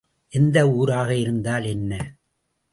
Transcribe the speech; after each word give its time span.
எந்த 0.33 0.57
ஊராக 0.69 1.15
இருந்தால் 1.15 1.65
என்ன? 1.65 1.91